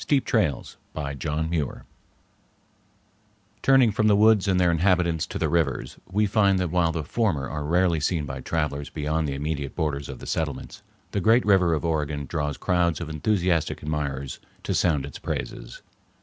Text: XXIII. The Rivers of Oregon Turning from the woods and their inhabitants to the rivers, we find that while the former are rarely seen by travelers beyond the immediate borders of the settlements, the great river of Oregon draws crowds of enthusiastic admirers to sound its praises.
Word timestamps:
XXIII. 0.01 0.17
The 0.21 0.31
Rivers 0.37 0.77
of 0.95 1.31
Oregon 1.31 1.81
Turning 3.61 3.91
from 3.91 4.07
the 4.07 4.15
woods 4.15 4.47
and 4.47 4.59
their 4.59 4.71
inhabitants 4.71 5.27
to 5.27 5.37
the 5.37 5.47
rivers, 5.47 5.97
we 6.11 6.25
find 6.25 6.57
that 6.57 6.71
while 6.71 6.91
the 6.91 7.03
former 7.03 7.47
are 7.47 7.63
rarely 7.63 7.99
seen 7.99 8.25
by 8.25 8.41
travelers 8.41 8.89
beyond 8.89 9.27
the 9.27 9.35
immediate 9.35 9.75
borders 9.75 10.09
of 10.09 10.17
the 10.17 10.25
settlements, 10.25 10.81
the 11.11 11.21
great 11.21 11.45
river 11.45 11.75
of 11.75 11.85
Oregon 11.85 12.25
draws 12.25 12.57
crowds 12.57 12.99
of 12.99 13.09
enthusiastic 13.09 13.83
admirers 13.83 14.39
to 14.63 14.73
sound 14.73 15.05
its 15.05 15.19
praises. 15.19 15.83